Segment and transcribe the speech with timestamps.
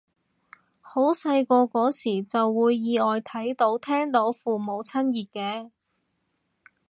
[0.81, 5.69] 好細個嗰時就會意外睇到聽到父母親熱嘅